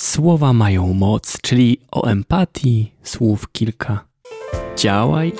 Słowa 0.00 0.52
mają 0.52 0.92
moc, 0.94 1.40
czyli 1.42 1.78
o 1.90 2.06
empatii 2.06 2.92
słów 3.02 3.52
kilka. 3.52 4.04
Działaj, 4.76 5.32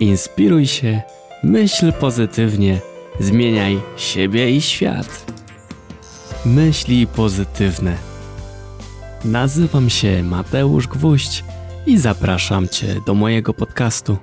inspiruj 0.00 0.66
się, 0.66 1.02
myśl 1.42 1.92
pozytywnie, 1.92 2.80
zmieniaj 3.20 3.80
siebie 3.96 4.50
i 4.50 4.60
świat. 4.60 5.32
Myśli 6.44 7.06
pozytywne. 7.06 7.96
Nazywam 9.24 9.90
się 9.90 10.22
Mateusz 10.22 10.88
Gwóźdź 10.88 11.44
i 11.86 11.98
zapraszam 11.98 12.68
Cię 12.68 12.86
do 13.06 13.14
mojego 13.14 13.54
podcastu. 13.54 14.16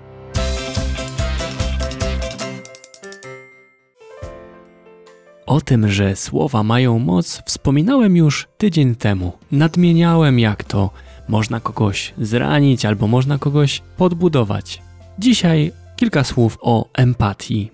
O 5.53 5.61
tym, 5.61 5.91
że 5.91 6.15
słowa 6.15 6.63
mają 6.63 6.99
moc, 6.99 7.41
wspominałem 7.45 8.15
już 8.15 8.47
tydzień 8.57 8.95
temu. 8.95 9.31
Nadmieniałem, 9.51 10.39
jak 10.39 10.63
to 10.63 10.89
można 11.27 11.59
kogoś 11.59 12.13
zranić 12.17 12.85
albo 12.85 13.07
można 13.07 13.37
kogoś 13.37 13.81
podbudować. 13.97 14.81
Dzisiaj 15.19 15.71
kilka 15.95 16.23
słów 16.23 16.57
o 16.61 16.89
empatii. 16.93 17.71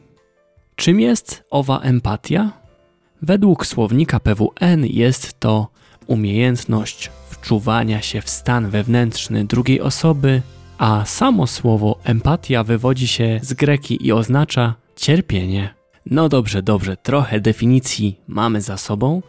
Czym 0.76 1.00
jest 1.00 1.44
owa 1.52 1.80
empatia? 1.80 2.52
Według 3.22 3.66
słownika 3.66 4.20
PWN 4.20 4.86
jest 4.86 5.40
to 5.40 5.68
umiejętność 6.08 7.12
wczuwania 7.30 8.02
się 8.02 8.22
w 8.22 8.30
stan 8.30 8.70
wewnętrzny 8.70 9.46
drugiej 9.46 9.82
osoby, 9.82 10.42
a 10.78 11.06
samo 11.06 11.48
słowo 11.48 12.00
empatia 12.04 12.64
wywodzi 12.64 13.08
się 13.08 13.40
z 13.44 13.54
greki 13.54 14.08
i 14.08 14.12
oznacza 14.12 14.76
cierpienie. 14.96 15.79
No 16.06 16.30
dobrze, 16.30 16.64
dobrze, 16.64 16.98
trochę 16.98 17.40
definicji 17.40 18.20
mamy 18.28 18.62
za 18.62 18.78
sobą, 18.78 19.22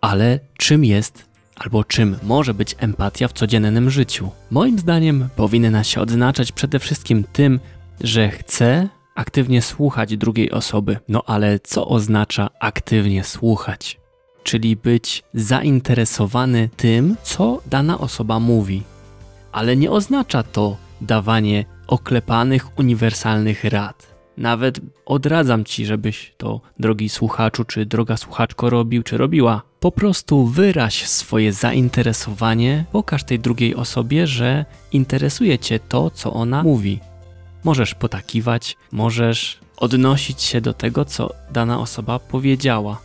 ale 0.00 0.40
czym 0.56 0.84
jest 0.84 1.30
albo 1.56 1.84
czym 1.84 2.16
może 2.22 2.54
być 2.54 2.76
empatia 2.78 3.28
w 3.28 3.32
codziennym 3.32 3.90
życiu? 3.90 4.30
Moim 4.50 4.78
zdaniem 4.78 5.28
powinna 5.36 5.84
się 5.84 6.00
odznaczać 6.00 6.52
przede 6.52 6.78
wszystkim 6.78 7.24
tym, 7.32 7.60
że 8.00 8.28
chce 8.28 8.88
aktywnie 9.14 9.62
słuchać 9.62 10.16
drugiej 10.16 10.50
osoby. 10.50 10.98
No 11.08 11.22
ale 11.26 11.58
co 11.58 11.88
oznacza 11.88 12.50
aktywnie 12.60 13.24
słuchać? 13.24 14.00
Czyli 14.42 14.76
być 14.76 15.22
zainteresowany 15.34 16.68
tym, 16.76 17.16
co 17.22 17.60
dana 17.66 17.98
osoba 17.98 18.40
mówi. 18.40 18.82
Ale 19.52 19.76
nie 19.76 19.90
oznacza 19.90 20.42
to 20.42 20.76
dawanie 21.00 21.64
oklepanych, 21.86 22.78
uniwersalnych 22.78 23.64
rad. 23.64 24.09
Nawet 24.40 24.80
odradzam 25.06 25.64
ci, 25.64 25.86
żebyś 25.86 26.32
to, 26.36 26.60
drogi 26.78 27.08
słuchaczu, 27.08 27.64
czy 27.64 27.86
droga 27.86 28.16
słuchaczko, 28.16 28.70
robił, 28.70 29.02
czy 29.02 29.18
robiła. 29.18 29.62
Po 29.80 29.92
prostu 29.92 30.46
wyraź 30.46 31.06
swoje 31.06 31.52
zainteresowanie, 31.52 32.84
pokaż 32.92 33.24
tej 33.24 33.38
drugiej 33.38 33.74
osobie, 33.74 34.26
że 34.26 34.64
interesuje 34.92 35.58
cię 35.58 35.80
to, 35.88 36.10
co 36.10 36.32
ona 36.32 36.62
mówi. 36.62 37.00
Możesz 37.64 37.94
potakiwać, 37.94 38.76
możesz 38.92 39.58
odnosić 39.76 40.42
się 40.42 40.60
do 40.60 40.72
tego, 40.72 41.04
co 41.04 41.34
dana 41.52 41.80
osoba 41.80 42.18
powiedziała. 42.18 43.00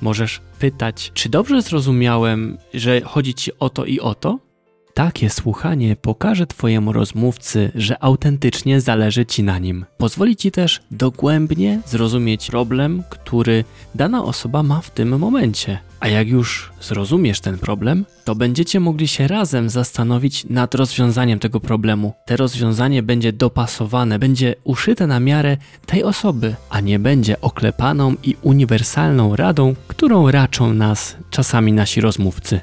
Możesz 0.00 0.40
pytać, 0.58 1.10
czy 1.14 1.28
dobrze 1.28 1.62
zrozumiałem, 1.62 2.58
że 2.74 3.00
chodzi 3.00 3.34
ci 3.34 3.50
o 3.58 3.70
to 3.70 3.84
i 3.84 4.00
o 4.00 4.14
to? 4.14 4.38
Takie 4.96 5.30
słuchanie 5.30 5.96
pokaże 5.96 6.46
Twojemu 6.46 6.92
rozmówcy, 6.92 7.72
że 7.74 8.02
autentycznie 8.04 8.80
zależy 8.80 9.26
Ci 9.26 9.42
na 9.42 9.58
nim. 9.58 9.84
Pozwoli 9.96 10.36
Ci 10.36 10.50
też 10.50 10.80
dogłębnie 10.90 11.80
zrozumieć 11.86 12.50
problem, 12.50 13.02
który 13.10 13.64
dana 13.94 14.24
osoba 14.24 14.62
ma 14.62 14.80
w 14.80 14.90
tym 14.90 15.18
momencie. 15.18 15.78
A 16.00 16.08
jak 16.08 16.28
już 16.28 16.72
zrozumiesz 16.80 17.40
ten 17.40 17.58
problem, 17.58 18.04
to 18.24 18.34
będziecie 18.34 18.80
mogli 18.80 19.08
się 19.08 19.28
razem 19.28 19.70
zastanowić 19.70 20.44
nad 20.44 20.74
rozwiązaniem 20.74 21.38
tego 21.38 21.60
problemu. 21.60 22.12
Te 22.26 22.36
rozwiązanie 22.36 23.02
będzie 23.02 23.32
dopasowane, 23.32 24.18
będzie 24.18 24.54
uszyte 24.64 25.06
na 25.06 25.20
miarę 25.20 25.56
tej 25.86 26.04
osoby, 26.04 26.54
a 26.70 26.80
nie 26.80 26.98
będzie 26.98 27.40
oklepaną 27.40 28.14
i 28.22 28.36
uniwersalną 28.42 29.36
radą, 29.36 29.74
którą 29.88 30.30
raczą 30.30 30.74
nas 30.74 31.16
czasami 31.30 31.72
nasi 31.72 32.00
rozmówcy. 32.00 32.60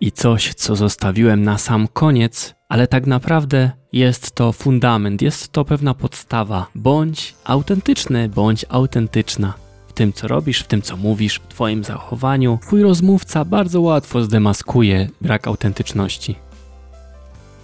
I 0.00 0.12
coś, 0.12 0.54
co 0.54 0.76
zostawiłem 0.76 1.42
na 1.42 1.58
sam 1.58 1.88
koniec, 1.88 2.54
ale 2.68 2.86
tak 2.86 3.06
naprawdę 3.06 3.70
jest 3.92 4.34
to 4.34 4.52
fundament, 4.52 5.22
jest 5.22 5.52
to 5.52 5.64
pewna 5.64 5.94
podstawa. 5.94 6.66
Bądź 6.74 7.34
autentyczny, 7.44 8.28
bądź 8.28 8.64
autentyczna. 8.68 9.54
W 9.88 9.92
tym, 9.92 10.12
co 10.12 10.28
robisz, 10.28 10.60
w 10.60 10.66
tym, 10.66 10.82
co 10.82 10.96
mówisz, 10.96 11.34
w 11.38 11.48
Twoim 11.48 11.84
zachowaniu, 11.84 12.58
Twój 12.62 12.82
rozmówca 12.82 13.44
bardzo 13.44 13.80
łatwo 13.80 14.22
zdemaskuje 14.22 15.08
brak 15.20 15.46
autentyczności. 15.46 16.36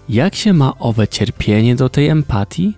Jak 0.09 0.35
się 0.35 0.53
ma 0.53 0.79
owe 0.79 1.09
cierpienie 1.09 1.77
do 1.77 1.89
tej 1.89 2.09
empatii? 2.09 2.75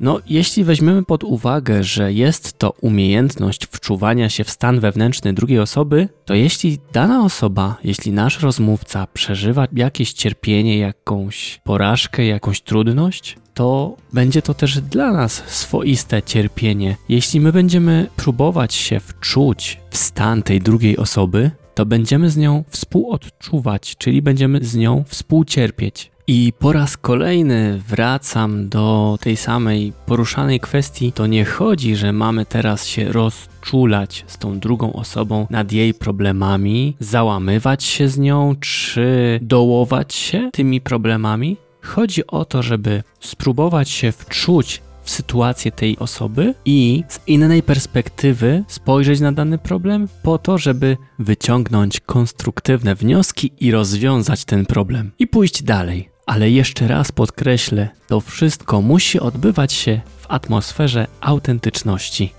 No, 0.00 0.20
jeśli 0.26 0.64
weźmiemy 0.64 1.04
pod 1.04 1.24
uwagę, 1.24 1.84
że 1.84 2.12
jest 2.12 2.58
to 2.58 2.70
umiejętność 2.70 3.66
wczuwania 3.66 4.28
się 4.28 4.44
w 4.44 4.50
stan 4.50 4.80
wewnętrzny 4.80 5.32
drugiej 5.32 5.58
osoby, 5.58 6.08
to 6.24 6.34
jeśli 6.34 6.78
dana 6.92 7.24
osoba, 7.24 7.76
jeśli 7.84 8.12
nasz 8.12 8.40
rozmówca 8.40 9.06
przeżywa 9.06 9.66
jakieś 9.72 10.12
cierpienie, 10.12 10.78
jakąś 10.78 11.60
porażkę, 11.64 12.26
jakąś 12.26 12.60
trudność, 12.60 13.36
to 13.54 13.96
będzie 14.12 14.42
to 14.42 14.54
też 14.54 14.80
dla 14.80 15.12
nas 15.12 15.42
swoiste 15.46 16.22
cierpienie. 16.22 16.96
Jeśli 17.08 17.40
my 17.40 17.52
będziemy 17.52 18.08
próbować 18.16 18.74
się 18.74 19.00
wczuć 19.00 19.80
w 19.90 19.96
stan 19.96 20.42
tej 20.42 20.60
drugiej 20.60 20.96
osoby, 20.96 21.50
to 21.74 21.86
będziemy 21.86 22.30
z 22.30 22.36
nią 22.36 22.64
współodczuwać, 22.68 23.96
czyli 23.96 24.22
będziemy 24.22 24.64
z 24.64 24.76
nią 24.76 25.04
współcierpieć. 25.08 26.12
I 26.34 26.52
po 26.58 26.72
raz 26.72 26.96
kolejny 26.96 27.82
wracam 27.88 28.68
do 28.68 29.18
tej 29.20 29.36
samej 29.36 29.92
poruszanej 30.06 30.60
kwestii. 30.60 31.12
To 31.12 31.26
nie 31.26 31.44
chodzi, 31.44 31.96
że 31.96 32.12
mamy 32.12 32.46
teraz 32.46 32.86
się 32.86 33.12
rozczulać 33.12 34.24
z 34.26 34.38
tą 34.38 34.58
drugą 34.58 34.92
osobą 34.92 35.46
nad 35.50 35.72
jej 35.72 35.94
problemami, 35.94 36.96
załamywać 37.00 37.84
się 37.84 38.08
z 38.08 38.18
nią, 38.18 38.54
czy 38.60 39.38
dołować 39.42 40.14
się 40.14 40.50
tymi 40.52 40.80
problemami. 40.80 41.56
Chodzi 41.82 42.26
o 42.26 42.44
to, 42.44 42.62
żeby 42.62 43.02
spróbować 43.20 43.90
się 43.90 44.12
wczuć 44.12 44.82
w 45.02 45.10
sytuację 45.10 45.72
tej 45.72 45.98
osoby 45.98 46.54
i 46.64 47.04
z 47.08 47.20
innej 47.26 47.62
perspektywy 47.62 48.64
spojrzeć 48.68 49.20
na 49.20 49.32
dany 49.32 49.58
problem, 49.58 50.08
po 50.22 50.38
to, 50.38 50.58
żeby 50.58 50.96
wyciągnąć 51.18 52.00
konstruktywne 52.00 52.94
wnioski 52.94 53.52
i 53.60 53.70
rozwiązać 53.70 54.44
ten 54.44 54.66
problem 54.66 55.10
i 55.18 55.26
pójść 55.26 55.62
dalej. 55.62 56.11
Ale 56.26 56.50
jeszcze 56.50 56.88
raz 56.88 57.12
podkreślę, 57.12 57.88
to 58.06 58.20
wszystko 58.20 58.80
musi 58.80 59.20
odbywać 59.20 59.72
się 59.72 60.00
w 60.18 60.26
atmosferze 60.28 61.06
autentyczności. 61.20 62.32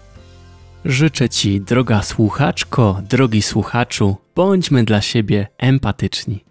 Życzę 0.85 1.29
Ci, 1.29 1.61
droga 1.61 2.01
słuchaczko, 2.01 3.01
drogi 3.09 3.41
słuchaczu, 3.41 4.17
bądźmy 4.35 4.83
dla 4.83 5.01
siebie 5.01 5.47
empatyczni. 5.57 6.43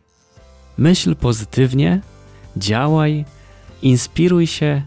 Myśl 0.78 1.14
pozytywnie, 1.16 2.00
działaj, 2.56 3.24
inspiruj 3.82 4.46
się, 4.46 4.82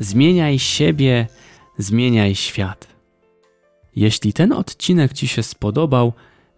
zmieniaj 0.00 0.58
siebie, 0.58 1.26
zmieniaj 1.78 2.34
świat. 2.34 2.86
Jeśli 3.96 4.32
ten 4.32 4.52
odcinek 4.52 5.12
Ci 5.12 5.28
się 5.28 5.42
spodobał, 5.42 6.12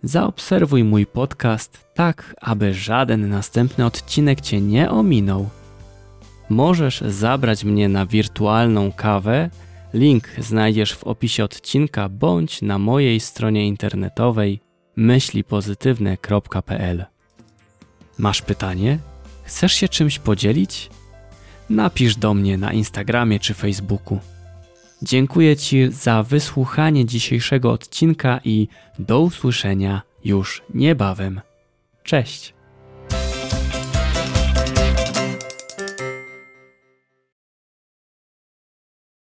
Zaobserwuj 0.04 0.84
mój 0.84 1.06
podcast 1.06 1.86
tak, 1.94 2.34
aby 2.40 2.74
żaden 2.74 3.28
następny 3.28 3.86
odcinek 3.86 4.40
Cię 4.40 4.60
nie 4.60 4.90
ominął. 4.90 5.48
Możesz 6.48 7.00
zabrać 7.00 7.64
mnie 7.64 7.88
na 7.88 8.06
wirtualną 8.06 8.92
kawę. 8.92 9.50
Link 9.94 10.28
znajdziesz 10.38 10.94
w 10.94 11.04
opisie 11.04 11.44
odcinka 11.44 12.08
bądź 12.08 12.62
na 12.62 12.78
mojej 12.78 13.20
stronie 13.20 13.66
internetowej 13.66 14.60
myślipozytywne.pl. 14.96 17.04
Masz 18.18 18.42
pytanie? 18.42 18.98
Chcesz 19.42 19.72
się 19.72 19.88
czymś 19.88 20.18
podzielić? 20.18 20.90
Napisz 21.70 22.16
do 22.16 22.34
mnie 22.34 22.58
na 22.58 22.72
Instagramie 22.72 23.40
czy 23.40 23.54
Facebooku. 23.54 24.18
Dziękuję 25.02 25.56
Ci 25.56 25.92
za 25.92 26.22
wysłuchanie 26.22 27.06
dzisiejszego 27.06 27.72
odcinka 27.72 28.40
i 28.44 28.68
do 28.98 29.20
usłyszenia 29.20 30.02
już 30.24 30.62
niebawem. 30.74 31.40
Cześć! 32.02 32.54